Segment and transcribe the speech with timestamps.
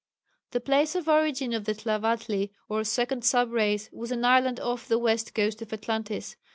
[0.49, 4.87] The place of origin of the Tlavatli or 2nd sub race was an island off
[4.87, 6.37] the west coast of Atlantis.